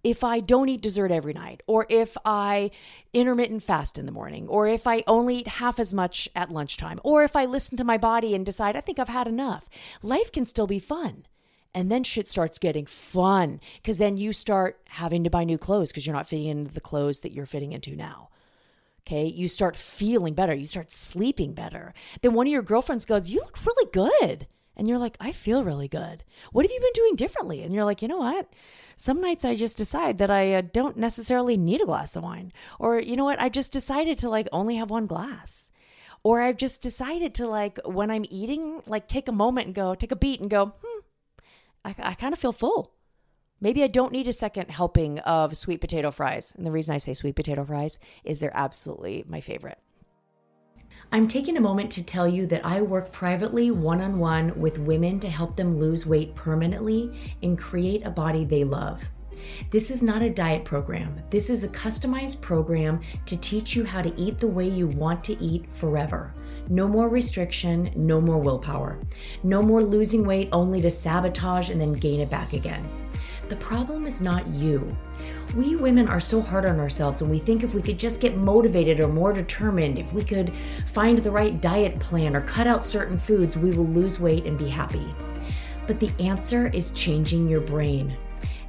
if 0.03 0.23
I 0.23 0.39
don't 0.39 0.69
eat 0.69 0.81
dessert 0.81 1.11
every 1.11 1.33
night, 1.33 1.61
or 1.67 1.85
if 1.89 2.17
I 2.25 2.71
intermittent 3.13 3.63
fast 3.63 3.97
in 3.97 4.05
the 4.05 4.11
morning, 4.11 4.47
or 4.47 4.67
if 4.67 4.87
I 4.87 5.03
only 5.07 5.37
eat 5.37 5.47
half 5.47 5.79
as 5.79 5.93
much 5.93 6.29
at 6.35 6.51
lunchtime, 6.51 6.99
or 7.03 7.23
if 7.23 7.35
I 7.35 7.45
listen 7.45 7.77
to 7.77 7.83
my 7.83 7.97
body 7.97 8.33
and 8.33 8.45
decide 8.45 8.75
I 8.75 8.81
think 8.81 8.99
I've 8.99 9.09
had 9.09 9.27
enough, 9.27 9.69
life 10.01 10.31
can 10.31 10.45
still 10.45 10.67
be 10.67 10.79
fun. 10.79 11.25
And 11.73 11.91
then 11.91 12.03
shit 12.03 12.29
starts 12.29 12.57
getting 12.57 12.85
fun 12.85 13.59
because 13.75 13.99
then 13.99 14.17
you 14.17 14.33
start 14.33 14.79
having 14.87 15.23
to 15.23 15.29
buy 15.29 15.43
new 15.43 15.57
clothes 15.57 15.91
because 15.91 16.05
you're 16.05 16.15
not 16.15 16.27
fitting 16.27 16.47
into 16.47 16.73
the 16.73 16.81
clothes 16.81 17.19
that 17.19 17.31
you're 17.31 17.45
fitting 17.45 17.73
into 17.73 17.95
now. 17.95 18.29
Okay. 19.01 19.25
You 19.25 19.47
start 19.47 19.75
feeling 19.75 20.33
better. 20.33 20.53
You 20.53 20.65
start 20.65 20.91
sleeping 20.91 21.53
better. 21.53 21.93
Then 22.21 22.33
one 22.33 22.47
of 22.47 22.53
your 22.53 22.61
girlfriends 22.61 23.05
goes, 23.05 23.29
You 23.29 23.39
look 23.39 23.65
really 23.65 23.91
good. 23.91 24.47
And 24.79 24.87
you're 24.87 24.97
like, 24.97 25.17
I 25.19 25.33
feel 25.33 25.65
really 25.65 25.89
good. 25.89 26.23
What 26.53 26.65
have 26.65 26.71
you 26.71 26.79
been 26.79 26.89
doing 26.93 27.17
differently? 27.17 27.63
And 27.63 27.73
you're 27.73 27.83
like, 27.83 28.01
You 28.01 28.07
know 28.07 28.19
what? 28.19 28.47
Some 28.95 29.19
nights 29.19 29.43
I 29.43 29.53
just 29.55 29.75
decide 29.77 30.19
that 30.19 30.31
I 30.31 30.53
uh, 30.53 30.61
don't 30.61 30.95
necessarily 30.95 31.57
need 31.57 31.81
a 31.81 31.85
glass 31.85 32.15
of 32.15 32.23
wine. 32.23 32.53
Or, 32.79 32.97
you 32.97 33.17
know 33.17 33.25
what? 33.25 33.41
I 33.41 33.49
just 33.49 33.73
decided 33.73 34.17
to 34.19 34.29
like 34.29 34.47
only 34.53 34.77
have 34.77 34.89
one 34.89 35.05
glass. 35.05 35.71
Or 36.23 36.41
I've 36.41 36.55
just 36.55 36.81
decided 36.81 37.35
to 37.35 37.47
like, 37.47 37.77
when 37.83 38.09
I'm 38.09 38.23
eating, 38.29 38.81
like 38.87 39.09
take 39.09 39.27
a 39.27 39.33
moment 39.33 39.67
and 39.67 39.75
go, 39.75 39.95
take 39.95 40.13
a 40.13 40.15
beat 40.15 40.39
and 40.39 40.49
go, 40.49 40.73
hmm, 40.81 40.99
I, 41.83 41.95
I 41.99 42.13
kind 42.13 42.31
of 42.31 42.39
feel 42.39 42.53
full. 42.53 42.93
Maybe 43.59 43.83
I 43.83 43.87
don't 43.87 44.13
need 44.13 44.29
a 44.29 44.33
second 44.33 44.71
helping 44.71 45.19
of 45.19 45.57
sweet 45.57 45.81
potato 45.81 46.09
fries. 46.09 46.53
And 46.55 46.65
the 46.65 46.71
reason 46.71 46.95
I 46.95 46.99
say 46.99 47.13
sweet 47.13 47.35
potato 47.35 47.65
fries 47.65 47.99
is 48.23 48.39
they're 48.39 48.55
absolutely 48.55 49.25
my 49.27 49.41
favorite. 49.41 49.77
I'm 51.11 51.27
taking 51.27 51.57
a 51.57 51.61
moment 51.61 51.91
to 51.93 52.03
tell 52.03 52.27
you 52.27 52.45
that 52.47 52.63
I 52.63 52.81
work 52.83 53.11
privately 53.11 53.71
one 53.71 53.99
on 53.99 54.19
one 54.19 54.53
with 54.59 54.77
women 54.77 55.19
to 55.21 55.29
help 55.29 55.55
them 55.55 55.75
lose 55.75 56.05
weight 56.05 56.35
permanently 56.35 57.11
and 57.41 57.57
create 57.57 58.05
a 58.05 58.11
body 58.11 58.45
they 58.45 58.63
love. 58.63 59.01
This 59.71 59.89
is 59.89 60.03
not 60.03 60.21
a 60.21 60.29
diet 60.29 60.65
program. 60.65 61.19
This 61.31 61.49
is 61.49 61.63
a 61.63 61.69
customized 61.69 62.41
program 62.41 63.01
to 63.25 63.37
teach 63.37 63.75
you 63.75 63.83
how 63.85 64.03
to 64.03 64.13
eat 64.21 64.39
the 64.39 64.45
way 64.45 64.67
you 64.67 64.85
want 64.85 65.23
to 65.23 65.43
eat 65.43 65.65
forever. 65.73 66.31
No 66.67 66.87
more 66.87 67.09
restriction, 67.09 67.91
no 67.95 68.21
more 68.21 68.37
willpower. 68.37 68.99
No 69.41 69.63
more 69.63 69.83
losing 69.83 70.23
weight 70.27 70.49
only 70.51 70.79
to 70.81 70.91
sabotage 70.91 71.71
and 71.71 71.81
then 71.81 71.93
gain 71.93 72.19
it 72.19 72.29
back 72.29 72.53
again. 72.53 72.87
The 73.49 73.55
problem 73.55 74.05
is 74.05 74.21
not 74.21 74.45
you. 74.47 74.95
We 75.55 75.75
women 75.75 76.07
are 76.07 76.19
so 76.19 76.39
hard 76.39 76.67
on 76.67 76.79
ourselves 76.79 77.21
and 77.21 77.31
we 77.31 77.39
think 77.39 77.63
if 77.63 77.73
we 77.73 77.81
could 77.81 77.97
just 77.97 78.21
get 78.21 78.37
motivated 78.37 78.99
or 78.99 79.07
more 79.07 79.33
determined, 79.33 79.97
if 79.97 80.13
we 80.13 80.23
could 80.23 80.53
find 80.93 81.17
the 81.17 81.31
right 81.31 81.59
diet 81.59 81.99
plan 81.99 82.35
or 82.35 82.41
cut 82.41 82.67
out 82.67 82.85
certain 82.85 83.17
foods, 83.17 83.57
we 83.57 83.71
will 83.71 83.87
lose 83.87 84.19
weight 84.19 84.45
and 84.45 84.55
be 84.55 84.69
happy. 84.69 85.15
But 85.87 85.99
the 85.99 86.13
answer 86.19 86.67
is 86.67 86.91
changing 86.91 87.49
your 87.49 87.61
brain 87.61 88.15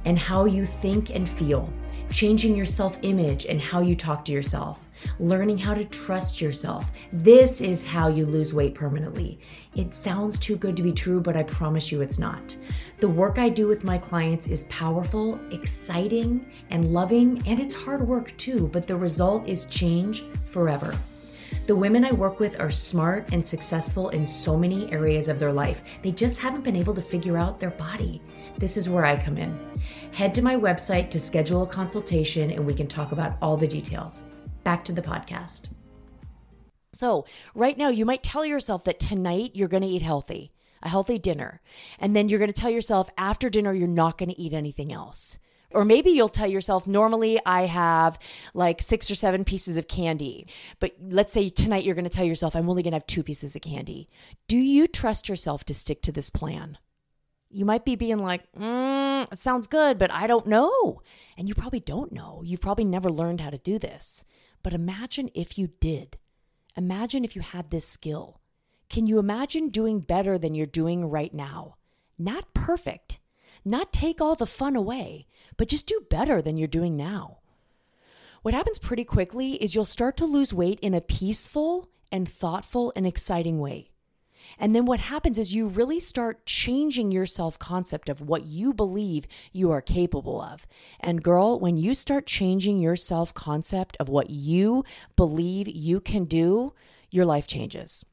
and 0.05 0.17
how 0.17 0.45
you 0.45 0.65
think 0.65 1.11
and 1.11 1.29
feel, 1.29 1.71
changing 2.11 2.55
your 2.55 2.65
self 2.65 2.97
image 3.01 3.45
and 3.45 3.59
how 3.59 3.81
you 3.81 3.95
talk 3.95 4.25
to 4.25 4.31
yourself 4.31 4.79
learning 5.19 5.57
how 5.57 5.73
to 5.73 5.85
trust 5.85 6.41
yourself. 6.41 6.85
This 7.11 7.61
is 7.61 7.85
how 7.85 8.07
you 8.07 8.25
lose 8.25 8.53
weight 8.53 8.75
permanently. 8.75 9.39
It 9.75 9.93
sounds 9.93 10.39
too 10.39 10.55
good 10.55 10.75
to 10.77 10.83
be 10.83 10.91
true, 10.91 11.21
but 11.21 11.35
I 11.35 11.43
promise 11.43 11.91
you 11.91 12.01
it's 12.01 12.19
not. 12.19 12.55
The 12.99 13.09
work 13.09 13.39
I 13.39 13.49
do 13.49 13.67
with 13.67 13.83
my 13.83 13.97
clients 13.97 14.47
is 14.47 14.65
powerful, 14.65 15.39
exciting, 15.51 16.45
and 16.69 16.93
loving, 16.93 17.41
and 17.47 17.59
it's 17.59 17.75
hard 17.75 18.05
work 18.05 18.35
too, 18.37 18.69
but 18.71 18.87
the 18.87 18.95
result 18.95 19.47
is 19.47 19.65
change 19.65 20.23
forever. 20.45 20.95
The 21.67 21.75
women 21.75 22.05
I 22.05 22.11
work 22.11 22.39
with 22.39 22.59
are 22.59 22.71
smart 22.71 23.29
and 23.33 23.45
successful 23.45 24.09
in 24.09 24.25
so 24.25 24.57
many 24.57 24.91
areas 24.91 25.27
of 25.27 25.37
their 25.39 25.53
life. 25.53 25.81
They 26.01 26.11
just 26.11 26.39
haven't 26.39 26.63
been 26.63 26.75
able 26.75 26.93
to 26.93 27.01
figure 27.01 27.37
out 27.37 27.59
their 27.59 27.71
body. 27.71 28.21
This 28.57 28.77
is 28.77 28.89
where 28.89 29.05
I 29.05 29.17
come 29.17 29.37
in. 29.37 29.59
Head 30.11 30.33
to 30.35 30.41
my 30.41 30.55
website 30.55 31.09
to 31.11 31.19
schedule 31.19 31.63
a 31.63 31.67
consultation 31.67 32.51
and 32.51 32.65
we 32.65 32.73
can 32.73 32.87
talk 32.87 33.11
about 33.11 33.37
all 33.41 33.57
the 33.57 33.67
details. 33.67 34.23
Back 34.63 34.85
to 34.85 34.93
the 34.93 35.01
podcast. 35.01 35.69
So, 36.93 37.25
right 37.55 37.77
now, 37.77 37.89
you 37.89 38.05
might 38.05 38.21
tell 38.21 38.45
yourself 38.45 38.83
that 38.83 38.99
tonight 38.99 39.51
you're 39.53 39.69
going 39.69 39.83
to 39.83 39.87
eat 39.87 40.01
healthy, 40.01 40.51
a 40.83 40.89
healthy 40.89 41.17
dinner. 41.17 41.61
And 41.99 42.15
then 42.15 42.27
you're 42.27 42.39
going 42.39 42.51
to 42.51 42.61
tell 42.61 42.69
yourself 42.69 43.09
after 43.17 43.49
dinner, 43.49 43.73
you're 43.73 43.87
not 43.87 44.17
going 44.17 44.29
to 44.29 44.39
eat 44.39 44.53
anything 44.53 44.91
else. 44.91 45.39
Or 45.73 45.85
maybe 45.85 46.11
you'll 46.11 46.29
tell 46.29 46.47
yourself, 46.47 46.85
normally 46.85 47.39
I 47.45 47.65
have 47.65 48.19
like 48.53 48.81
six 48.81 49.09
or 49.09 49.15
seven 49.15 49.45
pieces 49.45 49.77
of 49.77 49.87
candy. 49.87 50.47
But 50.79 50.95
let's 51.01 51.31
say 51.31 51.47
tonight 51.47 51.85
you're 51.85 51.95
going 51.95 52.03
to 52.03 52.09
tell 52.09 52.25
yourself, 52.25 52.55
I'm 52.55 52.69
only 52.69 52.83
going 52.83 52.91
to 52.91 52.97
have 52.97 53.07
two 53.07 53.23
pieces 53.23 53.55
of 53.55 53.61
candy. 53.61 54.09
Do 54.47 54.57
you 54.57 54.87
trust 54.87 55.29
yourself 55.29 55.63
to 55.65 55.73
stick 55.73 56.01
to 56.03 56.11
this 56.11 56.29
plan? 56.29 56.77
You 57.51 57.65
might 57.65 57.85
be 57.85 57.95
being 57.95 58.19
like, 58.19 58.51
mm, 58.53 59.31
it 59.31 59.37
sounds 59.37 59.67
good, 59.67 59.97
but 59.97 60.11
I 60.11 60.27
don't 60.27 60.47
know. 60.47 61.01
And 61.37 61.47
you 61.47 61.55
probably 61.55 61.79
don't 61.79 62.11
know. 62.11 62.41
You've 62.45 62.61
probably 62.61 62.85
never 62.85 63.09
learned 63.09 63.41
how 63.41 63.49
to 63.49 63.57
do 63.57 63.77
this. 63.77 64.23
But 64.63 64.73
imagine 64.73 65.29
if 65.33 65.57
you 65.57 65.69
did. 65.79 66.17
Imagine 66.77 67.25
if 67.25 67.35
you 67.35 67.41
had 67.41 67.69
this 67.69 67.85
skill. 67.87 68.39
Can 68.89 69.07
you 69.07 69.19
imagine 69.19 69.69
doing 69.69 69.99
better 69.99 70.37
than 70.37 70.55
you're 70.55 70.65
doing 70.65 71.09
right 71.09 71.33
now? 71.33 71.75
Not 72.17 72.53
perfect, 72.53 73.19
not 73.63 73.93
take 73.93 74.21
all 74.21 74.35
the 74.35 74.45
fun 74.45 74.75
away, 74.75 75.27
but 75.57 75.67
just 75.67 75.87
do 75.87 76.05
better 76.09 76.41
than 76.41 76.57
you're 76.57 76.67
doing 76.67 76.95
now. 76.95 77.37
What 78.41 78.53
happens 78.53 78.79
pretty 78.79 79.03
quickly 79.03 79.53
is 79.53 79.75
you'll 79.75 79.85
start 79.85 80.17
to 80.17 80.25
lose 80.25 80.53
weight 80.53 80.79
in 80.81 80.93
a 80.93 81.01
peaceful 81.01 81.89
and 82.11 82.27
thoughtful 82.27 82.91
and 82.95 83.05
exciting 83.05 83.59
way. 83.59 83.90
And 84.57 84.75
then 84.75 84.85
what 84.85 84.99
happens 84.99 85.37
is 85.37 85.53
you 85.53 85.67
really 85.67 85.99
start 85.99 86.45
changing 86.45 87.11
your 87.11 87.25
self 87.25 87.57
concept 87.59 88.09
of 88.09 88.21
what 88.21 88.45
you 88.45 88.73
believe 88.73 89.25
you 89.51 89.71
are 89.71 89.81
capable 89.81 90.41
of. 90.41 90.67
And 90.99 91.23
girl, 91.23 91.59
when 91.59 91.77
you 91.77 91.93
start 91.93 92.25
changing 92.25 92.79
your 92.79 92.95
self 92.95 93.33
concept 93.33 93.97
of 93.99 94.09
what 94.09 94.29
you 94.29 94.83
believe 95.15 95.67
you 95.67 95.99
can 95.99 96.25
do, 96.25 96.73
your 97.09 97.25
life 97.25 97.47
changes. 97.47 98.05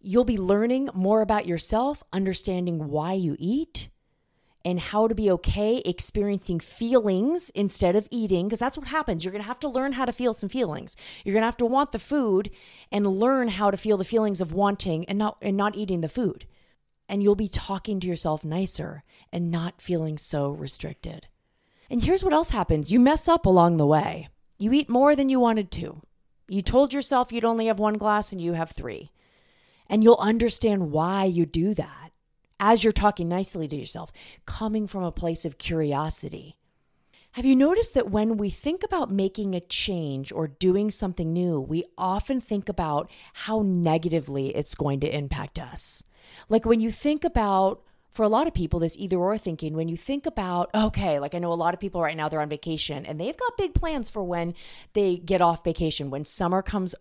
You'll 0.00 0.24
be 0.24 0.38
learning 0.38 0.88
more 0.94 1.20
about 1.20 1.46
yourself, 1.46 2.02
understanding 2.12 2.88
why 2.88 3.12
you 3.12 3.36
eat, 3.38 3.90
and 4.64 4.78
how 4.78 5.08
to 5.08 5.14
be 5.14 5.30
okay 5.30 5.78
experiencing 5.84 6.60
feelings 6.60 7.50
instead 7.50 7.96
of 7.96 8.06
eating 8.10 8.46
because 8.46 8.58
that's 8.58 8.76
what 8.76 8.88
happens. 8.88 9.24
You're 9.24 9.32
going 9.32 9.42
to 9.42 9.48
have 9.48 9.60
to 9.60 9.68
learn 9.68 9.92
how 9.92 10.04
to 10.04 10.12
feel 10.12 10.34
some 10.34 10.48
feelings. 10.48 10.96
You're 11.24 11.32
going 11.32 11.42
to 11.42 11.46
have 11.46 11.56
to 11.58 11.66
want 11.66 11.92
the 11.92 11.98
food 11.98 12.50
and 12.92 13.06
learn 13.06 13.48
how 13.48 13.70
to 13.70 13.76
feel 13.76 13.96
the 13.96 14.04
feelings 14.04 14.40
of 14.40 14.52
wanting 14.52 15.04
and 15.06 15.18
not 15.18 15.38
and 15.40 15.56
not 15.56 15.76
eating 15.76 16.00
the 16.00 16.08
food. 16.08 16.46
And 17.08 17.22
you'll 17.22 17.34
be 17.34 17.48
talking 17.48 18.00
to 18.00 18.06
yourself 18.06 18.44
nicer 18.44 19.02
and 19.32 19.50
not 19.50 19.82
feeling 19.82 20.18
so 20.18 20.50
restricted. 20.50 21.26
And 21.88 22.04
here's 22.04 22.22
what 22.22 22.32
else 22.32 22.50
happens. 22.50 22.92
You 22.92 23.00
mess 23.00 23.28
up 23.28 23.46
along 23.46 23.78
the 23.78 23.86
way. 23.86 24.28
You 24.58 24.72
eat 24.72 24.88
more 24.88 25.16
than 25.16 25.28
you 25.28 25.40
wanted 25.40 25.70
to. 25.72 26.02
You 26.48 26.62
told 26.62 26.92
yourself 26.92 27.32
you'd 27.32 27.44
only 27.44 27.66
have 27.66 27.78
one 27.78 27.94
glass 27.94 28.32
and 28.32 28.40
you 28.40 28.52
have 28.52 28.72
3 28.72 29.10
and 29.90 30.04
you'll 30.04 30.16
understand 30.20 30.92
why 30.92 31.24
you 31.24 31.44
do 31.44 31.74
that 31.74 31.99
as 32.60 32.84
you're 32.84 32.92
talking 32.92 33.28
nicely 33.28 33.66
to 33.66 33.74
yourself, 33.74 34.12
coming 34.46 34.86
from 34.86 35.02
a 35.02 35.10
place 35.10 35.44
of 35.44 35.58
curiosity. 35.58 36.54
Have 37.32 37.46
you 37.46 37.56
noticed 37.56 37.94
that 37.94 38.10
when 38.10 38.36
we 38.36 38.50
think 38.50 38.82
about 38.84 39.10
making 39.10 39.54
a 39.54 39.60
change 39.60 40.32
or 40.32 40.48
doing 40.48 40.90
something 40.90 41.32
new, 41.32 41.60
we 41.60 41.84
often 41.96 42.40
think 42.40 42.68
about 42.68 43.10
how 43.32 43.62
negatively 43.64 44.54
it's 44.54 44.74
going 44.74 45.00
to 45.00 45.16
impact 45.16 45.58
us? 45.58 46.02
Like 46.48 46.66
when 46.66 46.80
you 46.80 46.90
think 46.90 47.24
about, 47.24 47.82
for 48.10 48.24
a 48.24 48.28
lot 48.28 48.48
of 48.48 48.54
people, 48.54 48.80
this 48.80 48.98
either 48.98 49.16
or 49.16 49.38
thinking, 49.38 49.74
when 49.74 49.88
you 49.88 49.96
think 49.96 50.26
about, 50.26 50.70
okay, 50.74 51.20
like 51.20 51.36
I 51.36 51.38
know 51.38 51.52
a 51.52 51.54
lot 51.54 51.72
of 51.72 51.78
people 51.78 52.02
right 52.02 52.16
now, 52.16 52.28
they're 52.28 52.40
on 52.40 52.48
vacation 52.48 53.06
and 53.06 53.20
they've 53.20 53.36
got 53.36 53.56
big 53.56 53.74
plans 53.74 54.10
for 54.10 54.24
when 54.24 54.54
they 54.94 55.16
get 55.16 55.40
off 55.40 55.62
vacation, 55.62 56.10
when 56.10 56.24
summer 56.24 56.62
comes 56.62 56.96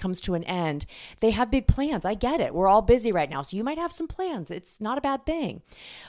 comes 0.00 0.20
to 0.22 0.34
an 0.34 0.44
end, 0.44 0.86
they 1.20 1.30
have 1.30 1.50
big 1.50 1.66
plans. 1.66 2.04
I 2.04 2.14
get 2.14 2.40
it. 2.40 2.54
We're 2.54 2.68
all 2.68 2.82
busy 2.82 3.12
right 3.12 3.30
now. 3.30 3.42
So 3.42 3.56
you 3.56 3.64
might 3.64 3.78
have 3.78 3.92
some 3.92 4.06
plans. 4.06 4.50
It's 4.50 4.80
not 4.80 4.98
a 4.98 5.00
bad 5.00 5.24
thing. 5.24 5.62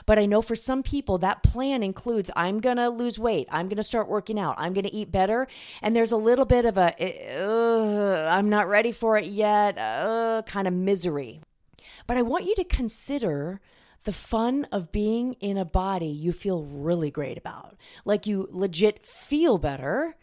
But 0.04 0.18
I 0.18 0.26
know 0.26 0.42
for 0.42 0.56
some 0.56 0.82
people, 0.82 1.18
that 1.18 1.42
plan 1.42 1.82
includes 1.82 2.30
I'm 2.36 2.60
going 2.60 2.76
to 2.76 2.90
lose 2.90 3.18
weight. 3.18 3.48
I'm 3.50 3.68
going 3.68 3.76
to 3.76 3.82
start 3.82 4.08
working 4.08 4.38
out. 4.38 4.56
I'm 4.58 4.72
going 4.74 4.84
to 4.84 4.94
eat 4.94 5.10
better. 5.10 5.48
And 5.80 5.96
there's 5.96 6.12
a 6.12 6.16
little 6.16 6.44
bit 6.44 6.64
of 6.64 6.76
a, 6.76 8.28
I'm 8.28 8.48
not 8.50 8.68
ready 8.68 8.92
for 8.92 9.16
it 9.16 9.26
yet, 9.26 9.78
uh, 9.78 10.42
kind 10.46 10.68
of 10.68 10.74
misery. 10.74 11.40
But 12.06 12.16
I 12.16 12.22
want 12.22 12.44
you 12.44 12.54
to 12.56 12.64
consider 12.64 13.60
the 14.04 14.12
fun 14.12 14.66
of 14.72 14.92
being 14.92 15.34
in 15.34 15.56
a 15.56 15.64
body 15.64 16.08
you 16.08 16.32
feel 16.32 16.64
really 16.64 17.10
great 17.10 17.38
about. 17.38 17.76
Like 18.04 18.26
you 18.26 18.48
legit 18.50 19.06
feel 19.06 19.58
better 19.58 20.16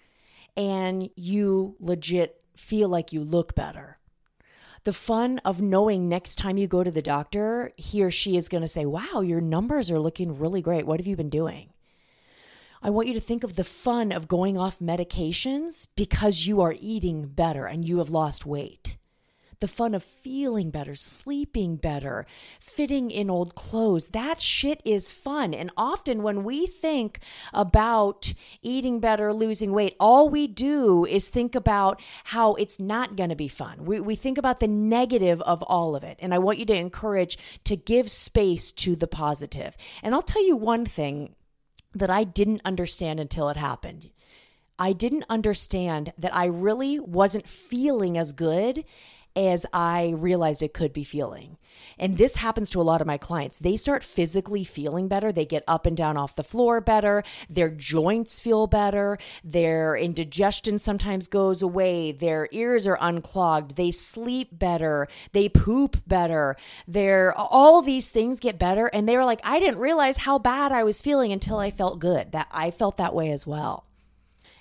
and 0.58 1.10
you 1.16 1.76
legit 1.80 2.39
feel 2.60 2.90
like 2.90 3.14
you 3.14 3.24
look 3.24 3.56
better. 3.56 3.98
The 4.84 4.94
fun 4.94 5.40
of 5.40 5.62
knowing 5.62 6.08
next 6.08 6.36
time 6.36 6.58
you 6.58 6.68
go 6.68 6.84
to 6.84 6.92
the 6.92 7.02
doctor, 7.02 7.72
he 7.76 8.04
or 8.04 8.12
she 8.12 8.38
is 8.38 8.50
going 8.50 8.62
to 8.62 8.68
say, 8.68 8.86
Wow, 8.86 9.22
your 9.22 9.42
numbers 9.42 9.92
are 9.92 10.00
looking 10.00 10.38
really 10.38 10.62
great. 10.62 10.86
What 10.86 11.00
have 11.00 11.08
you 11.08 11.16
been 11.16 11.30
doing? 11.30 11.74
I 12.82 12.90
want 12.90 13.10
you 13.10 13.14
to 13.14 13.20
think 13.20 13.44
of 13.44 13.56
the 13.56 13.66
fun 13.66 14.12
of 14.14 14.30
going 14.30 14.58
off 14.58 14.80
medications 14.80 15.88
because 15.96 16.46
you 16.46 16.62
are 16.62 16.76
eating 16.80 17.28
better 17.28 17.66
and 17.66 17.86
you 17.86 17.98
have 17.98 18.10
lost 18.10 18.46
weight 18.46 18.98
the 19.60 19.68
fun 19.68 19.94
of 19.94 20.04
feeling 20.04 20.70
better, 20.70 20.96
sleeping 20.96 21.76
better, 21.76 22.26
fitting 22.60 23.12
in 23.12 23.30
old 23.30 23.56
clothes. 23.56 24.08
That 24.08 24.40
shit 24.40 24.82
is 24.86 25.12
fun. 25.12 25.54
And 25.54 25.72
often 25.76 26.24
when 26.24 26.44
we 26.44 26.66
think 26.66 27.20
about 27.54 28.34
eating 28.62 29.00
better, 29.00 29.34
losing 29.34 29.74
weight, 29.74 29.96
all 30.00 30.30
we 30.30 30.48
do 30.48 31.06
is 31.06 31.28
think 31.28 31.56
about 31.56 32.02
how 32.26 32.54
it's 32.54 32.80
not 32.80 33.18
going 33.18 33.30
to 33.30 33.36
be 33.36 33.50
fun. 33.50 33.86
We, 33.86 34.00
we 34.00 34.16
think 34.16 34.38
about 34.38 34.60
the 34.60 34.68
negative 34.68 35.42
of 35.42 35.62
all 35.64 35.96
of 35.96 36.04
it. 36.04 36.18
And 36.22 36.34
I 36.34 36.40
want 36.40 36.60
you 36.60 36.66
to 36.66 36.76
encourage 36.76 37.38
to 37.66 37.76
give 37.76 38.10
space 38.10 38.72
to 38.74 38.96
the 38.96 39.08
positive. 39.08 39.76
And 40.02 40.16
I'll 40.16 40.22
tell 40.22 40.46
you 40.46 40.56
one 40.56 40.86
thing 40.86 41.36
that 41.94 42.10
I 42.10 42.24
didn't 42.24 42.62
understand 42.64 43.20
until 43.20 43.50
it 43.50 43.58
happened. 43.58 44.12
I 44.78 44.94
didn't 44.94 45.26
understand 45.30 46.14
that 46.18 46.34
I 46.34 46.46
really 46.46 47.00
wasn't 47.00 47.50
feeling 47.50 48.18
as 48.18 48.32
good 48.32 48.86
as 49.48 49.66
I 49.72 50.14
realized 50.18 50.62
it 50.62 50.74
could 50.74 50.94
be 50.94 51.04
feeling. 51.04 51.58
And 51.98 52.18
this 52.18 52.36
happens 52.36 52.70
to 52.72 52.82
a 52.82 52.84
lot 52.84 53.02
of 53.02 53.08
my 53.08 53.18
clients. 53.18 53.58
They 53.58 53.78
start 53.78 54.04
physically 54.04 54.64
feeling 54.64 55.08
better. 55.08 55.32
They 55.32 55.46
get 55.46 55.64
up 55.68 55.86
and 55.86 55.96
down 55.96 56.18
off 56.18 56.36
the 56.36 56.44
floor 56.44 56.82
better. 56.82 57.24
Their 57.50 57.70
joints 57.70 58.40
feel 58.40 58.68
better. 58.68 59.18
Their 59.44 59.96
indigestion 59.96 60.80
sometimes 60.80 61.28
goes 61.28 61.62
away. 61.62 62.12
Their 62.12 62.48
ears 62.52 62.86
are 62.88 62.98
unclogged. 63.00 63.76
They 63.76 63.92
sleep 63.92 64.50
better. 64.52 65.08
They 65.32 65.50
poop 65.50 65.98
better. 66.08 66.56
Their 66.88 67.34
all 67.38 67.82
these 67.82 68.10
things 68.10 68.40
get 68.40 68.60
better. 68.60 68.88
And 68.88 69.08
they 69.08 69.16
were 69.16 69.26
like, 69.26 69.42
I 69.44 69.60
didn't 69.60 69.80
realize 69.80 70.18
how 70.18 70.40
bad 70.40 70.72
I 70.72 70.84
was 70.84 71.02
feeling 71.02 71.32
until 71.32 71.60
I 71.60 71.72
felt 71.72 72.00
good. 72.00 72.32
That 72.32 72.48
I 72.52 72.72
felt 72.72 72.98
that 72.98 73.16
way 73.16 73.32
as 73.32 73.46
well. 73.46 73.86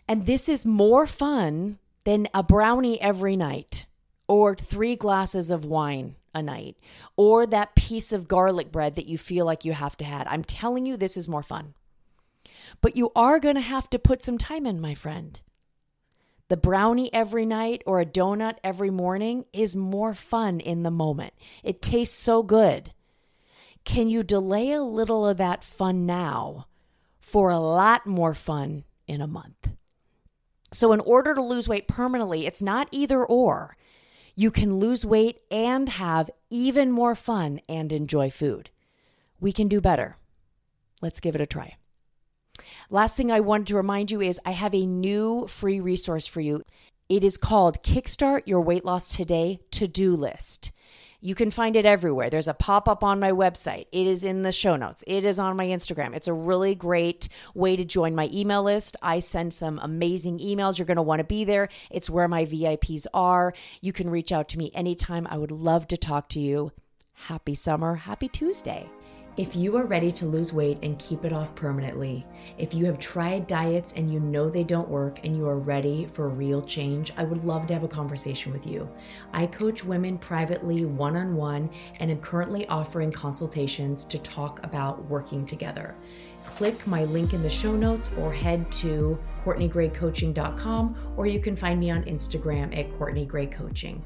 And 0.06 0.26
this 0.26 0.48
is 0.48 0.64
more 0.64 1.06
fun 1.06 1.78
than 2.04 2.28
a 2.32 2.42
brownie 2.42 3.00
every 3.00 3.36
night 3.36 3.86
or 4.28 4.54
three 4.54 4.94
glasses 4.94 5.50
of 5.50 5.64
wine 5.64 6.14
a 6.34 6.42
night 6.42 6.76
or 7.16 7.46
that 7.46 7.74
piece 7.74 8.12
of 8.12 8.28
garlic 8.28 8.70
bread 8.70 8.94
that 8.96 9.06
you 9.06 9.18
feel 9.18 9.44
like 9.44 9.64
you 9.64 9.72
have 9.72 9.96
to 9.96 10.04
have. 10.04 10.26
I'm 10.30 10.44
telling 10.44 10.86
you, 10.86 10.96
this 10.96 11.16
is 11.16 11.26
more 11.26 11.42
fun. 11.42 11.74
But 12.80 12.96
you 12.96 13.10
are 13.16 13.40
going 13.40 13.56
to 13.56 13.60
have 13.60 13.90
to 13.90 13.98
put 13.98 14.22
some 14.22 14.38
time 14.38 14.66
in, 14.66 14.80
my 14.80 14.94
friend. 14.94 15.40
The 16.48 16.56
brownie 16.56 17.12
every 17.12 17.44
night 17.44 17.82
or 17.86 18.00
a 18.00 18.06
donut 18.06 18.56
every 18.62 18.90
morning 18.90 19.44
is 19.52 19.76
more 19.76 20.14
fun 20.14 20.60
in 20.60 20.82
the 20.82 20.90
moment. 20.90 21.34
It 21.62 21.82
tastes 21.82 22.16
so 22.16 22.42
good. 22.42 22.92
Can 23.84 24.08
you 24.08 24.22
delay 24.22 24.72
a 24.72 24.82
little 24.82 25.26
of 25.26 25.38
that 25.38 25.64
fun 25.64 26.06
now 26.06 26.66
for 27.20 27.50
a 27.50 27.58
lot 27.58 28.06
more 28.06 28.34
fun 28.34 28.84
in 29.06 29.20
a 29.20 29.26
month? 29.26 29.70
So, 30.72 30.92
in 30.92 31.00
order 31.00 31.34
to 31.34 31.42
lose 31.42 31.68
weight 31.68 31.88
permanently, 31.88 32.46
it's 32.46 32.60
not 32.60 32.88
either 32.92 33.24
or. 33.24 33.77
You 34.38 34.52
can 34.52 34.76
lose 34.76 35.04
weight 35.04 35.40
and 35.50 35.88
have 35.88 36.30
even 36.48 36.92
more 36.92 37.16
fun 37.16 37.60
and 37.68 37.92
enjoy 37.92 38.30
food. 38.30 38.70
We 39.40 39.50
can 39.50 39.66
do 39.66 39.80
better. 39.80 40.14
Let's 41.02 41.18
give 41.18 41.34
it 41.34 41.40
a 41.40 41.46
try. 41.46 41.76
Last 42.88 43.16
thing 43.16 43.32
I 43.32 43.40
wanted 43.40 43.66
to 43.66 43.76
remind 43.76 44.12
you 44.12 44.20
is 44.20 44.38
I 44.46 44.52
have 44.52 44.76
a 44.76 44.86
new 44.86 45.48
free 45.48 45.80
resource 45.80 46.28
for 46.28 46.40
you. 46.40 46.62
It 47.08 47.24
is 47.24 47.36
called 47.36 47.82
Kickstart 47.82 48.42
Your 48.46 48.60
Weight 48.60 48.84
Loss 48.84 49.16
Today 49.16 49.58
To 49.72 49.88
Do 49.88 50.14
List. 50.14 50.70
You 51.20 51.34
can 51.34 51.50
find 51.50 51.74
it 51.74 51.84
everywhere. 51.84 52.30
There's 52.30 52.46
a 52.46 52.54
pop 52.54 52.88
up 52.88 53.02
on 53.02 53.18
my 53.18 53.32
website. 53.32 53.86
It 53.90 54.06
is 54.06 54.22
in 54.22 54.42
the 54.42 54.52
show 54.52 54.76
notes. 54.76 55.02
It 55.06 55.24
is 55.24 55.40
on 55.40 55.56
my 55.56 55.66
Instagram. 55.66 56.14
It's 56.14 56.28
a 56.28 56.32
really 56.32 56.76
great 56.76 57.28
way 57.54 57.74
to 57.74 57.84
join 57.84 58.14
my 58.14 58.30
email 58.32 58.62
list. 58.62 58.94
I 59.02 59.18
send 59.18 59.52
some 59.52 59.80
amazing 59.82 60.38
emails. 60.38 60.78
You're 60.78 60.86
going 60.86 60.96
to 60.96 61.02
want 61.02 61.18
to 61.18 61.24
be 61.24 61.42
there. 61.42 61.70
It's 61.90 62.08
where 62.08 62.28
my 62.28 62.44
VIPs 62.44 63.06
are. 63.12 63.52
You 63.80 63.92
can 63.92 64.10
reach 64.10 64.30
out 64.30 64.48
to 64.50 64.58
me 64.58 64.70
anytime. 64.74 65.26
I 65.28 65.38
would 65.38 65.50
love 65.50 65.88
to 65.88 65.96
talk 65.96 66.28
to 66.30 66.40
you. 66.40 66.70
Happy 67.14 67.54
summer. 67.56 67.96
Happy 67.96 68.28
Tuesday. 68.28 68.88
If 69.38 69.54
you 69.54 69.76
are 69.76 69.84
ready 69.84 70.10
to 70.10 70.26
lose 70.26 70.52
weight 70.52 70.78
and 70.82 70.98
keep 70.98 71.24
it 71.24 71.32
off 71.32 71.54
permanently, 71.54 72.26
if 72.58 72.74
you 72.74 72.84
have 72.86 72.98
tried 72.98 73.46
diets 73.46 73.92
and 73.92 74.12
you 74.12 74.18
know 74.18 74.50
they 74.50 74.64
don't 74.64 74.88
work 74.88 75.20
and 75.22 75.36
you 75.36 75.46
are 75.46 75.60
ready 75.60 76.08
for 76.12 76.28
real 76.28 76.60
change, 76.60 77.12
I 77.16 77.22
would 77.22 77.44
love 77.44 77.68
to 77.68 77.74
have 77.74 77.84
a 77.84 77.88
conversation 77.88 78.52
with 78.52 78.66
you. 78.66 78.88
I 79.32 79.46
coach 79.46 79.84
women 79.84 80.18
privately 80.18 80.84
one 80.86 81.16
on 81.16 81.36
one 81.36 81.70
and 82.00 82.10
am 82.10 82.18
currently 82.18 82.66
offering 82.66 83.12
consultations 83.12 84.02
to 84.06 84.18
talk 84.18 84.58
about 84.64 85.04
working 85.04 85.46
together. 85.46 85.94
Click 86.44 86.84
my 86.88 87.04
link 87.04 87.32
in 87.32 87.44
the 87.44 87.48
show 87.48 87.76
notes 87.76 88.10
or 88.18 88.32
head 88.32 88.68
to 88.72 89.16
CourtneyGrayCoaching.com 89.44 91.14
or 91.16 91.28
you 91.28 91.38
can 91.38 91.54
find 91.54 91.78
me 91.78 91.92
on 91.92 92.02
Instagram 92.06 92.76
at 92.76 92.90
CourtneyGrayCoaching. 92.98 93.52
Coaching. 93.52 94.04